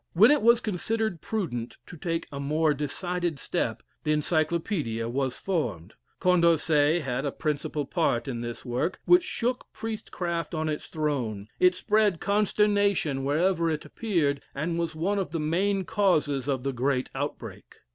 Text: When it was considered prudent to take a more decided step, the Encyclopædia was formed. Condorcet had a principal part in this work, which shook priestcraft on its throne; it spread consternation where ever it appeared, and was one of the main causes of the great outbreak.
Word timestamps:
When 0.13 0.31
it 0.31 0.41
was 0.41 0.59
considered 0.61 1.21
prudent 1.21 1.77
to 1.85 1.95
take 1.95 2.27
a 2.31 2.39
more 2.39 2.73
decided 2.73 3.37
step, 3.37 3.83
the 4.03 4.11
Encyclopædia 4.11 5.07
was 5.07 5.37
formed. 5.37 5.93
Condorcet 6.19 7.03
had 7.03 7.23
a 7.23 7.31
principal 7.31 7.85
part 7.85 8.27
in 8.27 8.41
this 8.41 8.65
work, 8.65 8.99
which 9.05 9.21
shook 9.21 9.67
priestcraft 9.73 10.55
on 10.55 10.69
its 10.69 10.87
throne; 10.87 11.49
it 11.59 11.75
spread 11.75 12.19
consternation 12.19 13.23
where 13.23 13.45
ever 13.47 13.69
it 13.69 13.85
appeared, 13.85 14.41
and 14.55 14.79
was 14.79 14.95
one 14.95 15.19
of 15.19 15.33
the 15.33 15.39
main 15.39 15.85
causes 15.85 16.49
of 16.49 16.63
the 16.63 16.73
great 16.73 17.11
outbreak. 17.13 17.75